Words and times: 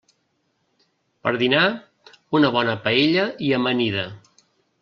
Per 1.27 1.33
dinar, 1.43 1.67
una 2.39 2.53
bona 2.57 2.77
paella 2.89 3.29
i 3.51 3.55
amanida. 3.63 4.11